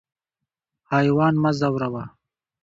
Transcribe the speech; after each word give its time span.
حیوان 0.91 1.33
مه 1.43 1.51
ځوروه. 1.59 2.03